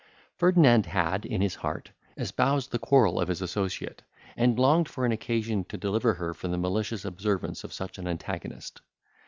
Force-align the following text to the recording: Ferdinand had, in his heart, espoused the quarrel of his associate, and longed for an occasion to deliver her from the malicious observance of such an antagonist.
Ferdinand 0.33 0.87
had, 0.87 1.27
in 1.27 1.41
his 1.41 1.53
heart, 1.53 1.91
espoused 2.17 2.71
the 2.71 2.79
quarrel 2.79 3.19
of 3.21 3.27
his 3.27 3.39
associate, 3.39 4.01
and 4.35 4.57
longed 4.57 4.89
for 4.89 5.05
an 5.05 5.11
occasion 5.11 5.63
to 5.65 5.77
deliver 5.77 6.15
her 6.15 6.33
from 6.33 6.49
the 6.49 6.57
malicious 6.57 7.05
observance 7.05 7.63
of 7.63 7.71
such 7.71 7.99
an 7.99 8.07
antagonist. 8.07 8.81